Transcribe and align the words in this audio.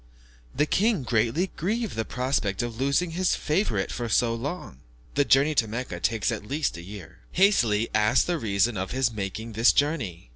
The 0.55 0.65
king, 0.65 1.03
greatly 1.03 1.51
grieved 1.55 1.91
at 1.91 1.95
the 1.95 2.05
prospect 2.05 2.63
of 2.63 2.75
losing 2.81 3.11
his 3.11 3.35
favourite 3.35 3.91
for 3.91 4.09
so 4.09 4.33
long 4.33 4.79
(the 5.13 5.23
journey 5.23 5.53
to 5.53 5.67
Mecca 5.67 5.99
takes 5.99 6.31
at 6.31 6.43
least 6.43 6.75
a 6.75 6.81
year), 6.81 7.19
hastily 7.33 7.87
asked 7.93 8.25
the 8.25 8.39
reason 8.39 8.77
of 8.77 8.89
his 8.89 9.13
making 9.13 9.51
this 9.53 9.71
journey. 9.71 10.29